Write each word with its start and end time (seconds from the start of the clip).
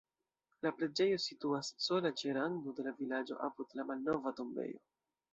La 0.65 0.69
preĝejo 0.77 1.17
situas 1.25 1.67
sola 1.87 2.11
ĉe 2.21 2.33
rando 2.37 2.73
de 2.79 2.85
la 2.87 2.93
vilaĝo 3.01 3.37
apud 3.49 3.75
la 3.81 3.85
malnova 3.91 4.33
tombejo. 4.41 4.81